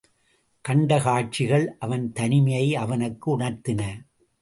கண்ட 0.61 0.99
காட்சிகள் 0.99 1.75
அவன் 1.79 2.11
தனிமையை 2.11 2.75
அவனுக்கு 2.75 3.39
உணர்த்தின. 3.39 3.81